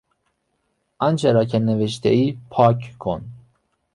[0.99, 3.25] آنچه را که نوشتهای پاک کن.